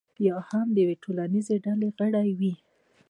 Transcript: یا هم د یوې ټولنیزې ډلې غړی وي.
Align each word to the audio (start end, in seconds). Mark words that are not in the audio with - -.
یا 0.27 0.35
هم 0.49 0.65
د 0.73 0.77
یوې 0.83 0.95
ټولنیزې 1.03 1.55
ډلې 1.65 1.87
غړی 1.97 2.31
وي. 2.39 2.53